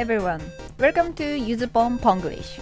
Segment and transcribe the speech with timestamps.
[0.00, 0.40] everyone.
[0.78, 2.58] Welcome to Yuzupon Ponglish.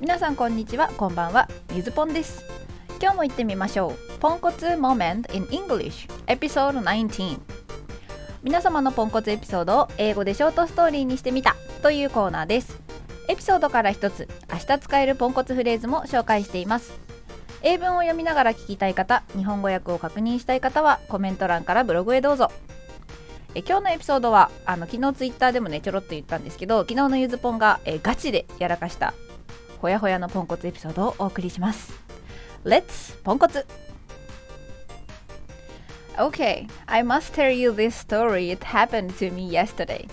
[0.00, 1.48] 皆さんこんにちは、こんばんは。
[1.74, 2.44] ゆずぽんです。
[3.02, 4.18] 今日も行ってみましょう。
[4.20, 7.40] ポンコツ Moment in English Episode 19
[8.44, 12.80] 皆様のポンコツエピソードを英語でショートストーリーにしてみたというコーナーです。
[13.26, 17.00] エピソードから一つ、明日使えるポンコツフレーズも紹介しています。
[17.62, 22.52] 英文を読みながら聞きたい方、日本語訳を確認したい方はコメント欄からブログへどうぞ。
[23.53, 29.13] え今日のエピソードはあの昨日ツイッターでもねちょろっと言ったんですけど昨日のゆずぽんがえガチでやらかした
[29.81, 31.93] ほやほやのポンコツエピソードをお送りします
[32.65, 33.65] Let's ポンコツ
[36.17, 38.49] Okay, I must tell you this story.
[38.49, 40.07] It happened to me yesterday.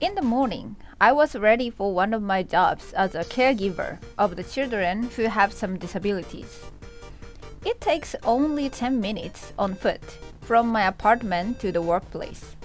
[0.00, 4.36] In the morning, I was ready for one of my jobs as a caregiver of
[4.36, 6.64] the children who have some disabilities.
[7.66, 10.00] It takes only 10 minutes on foot
[10.43, 12.55] from my apartment to the workplace.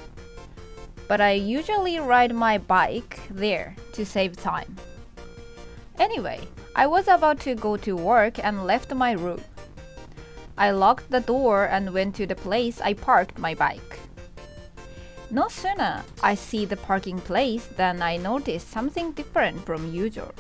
[1.07, 4.77] But I usually ride my bike there to save time.
[5.99, 6.41] Anyway,
[6.77, 9.41] I was about to go to work and left my room.
[10.57, 14.01] I locked the door and went to the place I parked my bike.
[15.31, 20.33] No sooner I see the parking place than I notice something different from usual.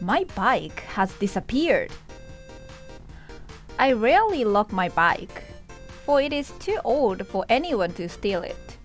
[0.00, 1.90] My bike has disappeared.
[3.78, 5.44] I rarely lock my bike,
[6.10, 8.76] for it is too old for anyone to steal it.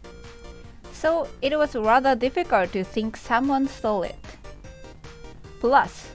[0.94, 4.26] So it was rather difficult to think someone stole it.
[5.60, 6.12] Plus,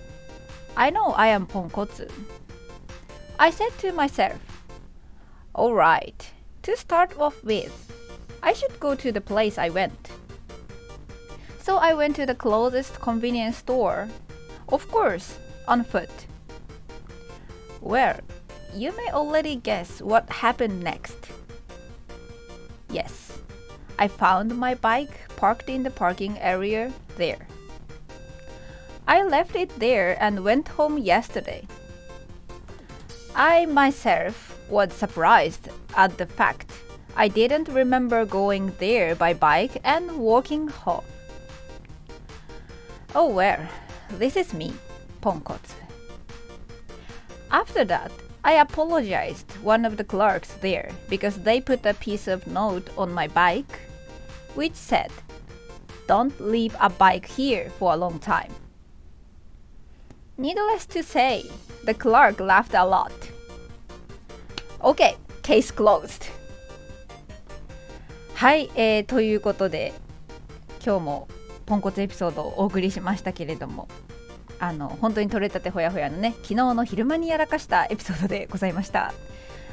[0.76, 2.08] I know I am ponkotsu.
[3.40, 4.38] I said to myself,
[5.52, 6.30] Alright,
[6.62, 7.74] to start off with,
[8.40, 10.12] I should go to the place I went.
[11.60, 14.08] So I went to the closest convenience store,
[14.68, 16.26] of course, on foot.
[17.80, 18.20] Well,
[18.74, 21.16] you may already guess what happened next.
[22.90, 23.38] Yes,
[23.98, 27.46] I found my bike parked in the parking area there.
[29.06, 31.66] I left it there and went home yesterday.
[33.34, 36.72] I myself was surprised at the fact
[37.16, 41.04] I didn't remember going there by bike and walking home.
[43.14, 43.58] Oh well,
[44.10, 44.72] this is me,
[45.20, 45.74] Ponkotsu.
[47.50, 48.12] After that,
[48.43, 53.11] I apologized one of the clerks there because they put a piece of note on
[53.13, 53.79] my bike
[54.53, 55.11] which said,
[56.07, 58.51] Don't leave a bike here for a long time.
[60.37, 61.49] Needless to say,
[61.85, 63.13] the clerk laughed a lot.
[64.81, 66.29] OK, case closed.
[68.35, 69.93] はい、えー、ということで
[70.85, 71.27] 今日も
[71.65, 73.87] ポンコツエピソードをお送りしましたけれども
[74.60, 79.12] あの本当に取れたてほやほやのね昨日の昼間にやらかしたエピソードでございました。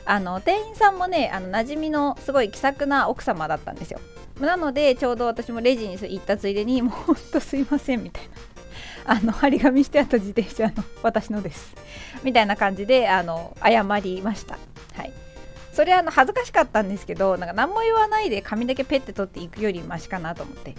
[0.05, 3.99] あの店員さんもねあの馴染みのすごい気さくな奥様だったんですよ。
[4.39, 8.29] なのでちょうど私もレジに行ったついでにもうほんとすいませんみたいな。
[9.19, 11.75] あの張り紙してあった自転車の私のです。
[12.23, 14.57] みたいな感じであの謝りました。
[14.95, 15.11] はい。
[15.73, 20.75] それはあの恥ずかしかったんですけどなんか何も言わないで髪だけペッて取っていくよりマシかなと思って。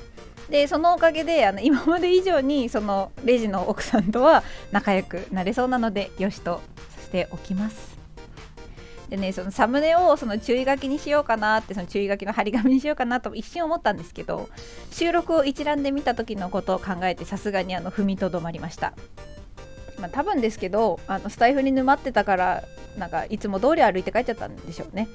[0.50, 4.42] でそのおかげであの 今まで以上にそのレジの奥さんとは
[4.72, 6.60] 仲良くなれそうなのでよしと
[7.03, 7.98] しておきます。
[9.08, 14.50] でねそのサムネをその注意書きにしようかなってその注意書きの張り紙にしようかなと一瞬思ったんですけど
[14.91, 18.92] 収録を一覧で見た時のことを考えてさすがにあの踏みとどまりました。
[19.98, 22.64] まあ、多分ですけどあのスタイフに沼ってたから
[22.98, 25.08] なんかいつも通り歩いて帰っちゃったんでしょうね。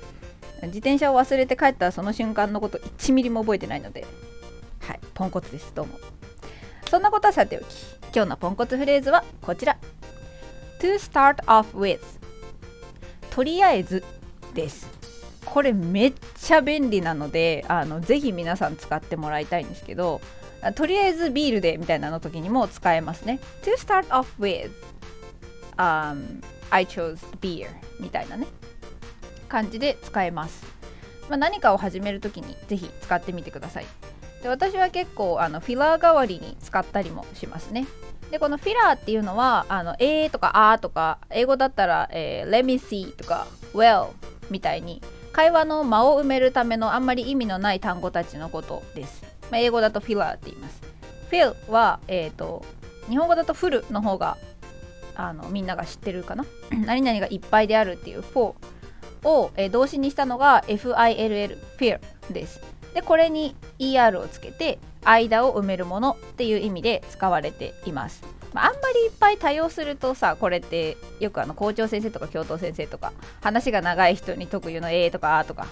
[0.64, 4.06] 自転車を忘れて帰ったその瞬間のこと1ミリも覚えてないので。
[4.88, 5.72] はいポンコツです。
[5.74, 5.98] どうも。
[6.90, 7.64] そんなことはさておき
[8.14, 9.78] 今日のポンコツフレーズはこちら。
[10.80, 12.00] To start off with
[13.30, 14.04] とりあえず
[14.54, 14.90] です。
[15.46, 20.20] これめっちゃ便利なのであのぜひ皆さん使ってもらいたいんですけど
[20.76, 23.40] とりあえずビールでみたいなの時にも使えますね。
[23.64, 24.72] To start off with、
[25.78, 28.48] um, I chose beer みたいなね。
[29.48, 30.66] 感じで使えます、
[31.30, 33.86] まあ、何かを始める時にぜひ使ってみてください。
[34.44, 37.88] で私は結構あのフィラー代わりに使ったりもしますね。
[38.30, 44.10] でこのフィラーっていうのはあのえーとかあーとか英語だったら、えー、let me see とか well
[44.50, 45.02] みたいに
[45.32, 50.82] 会話の間を埋めるためのあんまり意味のない単語たちのことです、まあ、英語だとフィラーって言います。
[51.30, 52.64] フィルは、えーと、
[53.10, 54.38] 日本語だとフルの方が
[55.16, 56.46] あのみんなが知ってるかな？
[56.86, 58.56] 何々がいっぱいであるっていう for
[59.24, 62.73] を、えー、動詞にしたのが FILL フィルです。
[62.94, 68.24] でこれに ER をつけて間を埋めるものっていう意味で使われています。
[68.54, 73.12] まあ、あんまりいっぱい多用するとさこれってよくあの校長先生とか教頭先生とか
[73.42, 75.66] 話が長い人に特有の「え」とか「あ」とか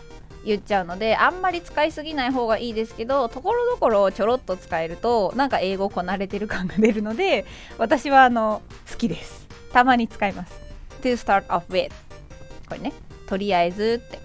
[0.43, 7.45] 言っちゃうのであんまり使いすぎない方がいいですけどところどころちょろっと使えるとなんか英語こなれてる感が出るので
[7.77, 9.47] 私はあの好きです。
[9.71, 10.59] たまに使います。
[11.03, 11.91] To start off with
[12.67, 12.93] これね。
[13.27, 14.20] とりあえずって。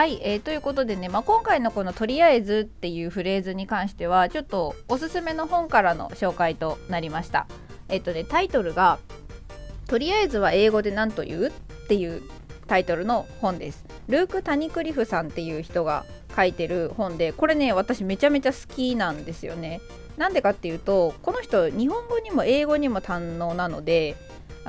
[0.00, 7.46] はい、えー、ということでね、まあ、今回のこの「とりあえず」っていうフレーズに関してはちょっとおすすめの本からの紹介となりました
[7.90, 8.98] えっ、ー、とねタイトルが
[9.88, 11.46] 「とりあえずは英語で何と言う?」
[11.84, 12.22] っていう
[12.66, 19.82] タイトルの本ですルーク・タニクリフさんっていう人が書いてる本でこれね私めちゃめちゃ好きなんですよね
[20.16, 24.16] なんでかっていうとこの人日本語にも英語にも堪能なので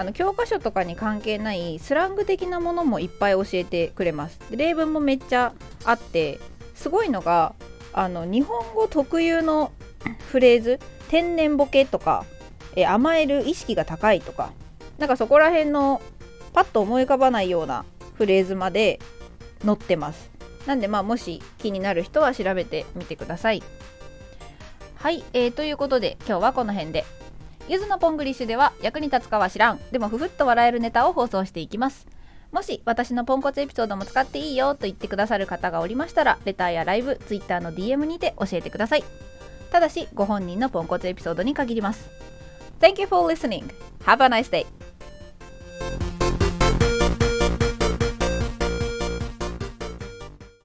[0.01, 4.39] あの教科書とかに関係ないスラング的なものもいっぱい教えてくれます。
[4.49, 5.53] 例文もめっちゃ
[5.85, 6.39] あって
[6.73, 7.53] すごいのが
[7.93, 9.71] あの日本語特有の
[10.31, 12.25] フレーズ天然ボケとか
[12.75, 14.53] え甘える意識が高いとか
[14.97, 16.01] なんかそこら辺の
[16.53, 18.99] パッと思い浮かばないようなフレーズまで
[19.63, 20.31] 載ってます。
[20.65, 23.61] なんでまあもし気になる人は調べてみてください。
[24.95, 27.05] はい、えー、ということで今日はこの辺で。
[27.67, 32.07] ゆずのポングリッシュでは役に立つかは知らんでもふふっと笑えるネタを放送していきます
[32.51, 39.03] もし私のポンコツエピソードも使っていいよと言ってくださる方がおりましたらレターやライブ、ツイッターの DM にて教えてください
[39.71, 42.09] ただしご本人のポンコツエピソードに限ります
[42.81, 43.69] Thank you for listening.
[44.05, 44.65] Have a nice day.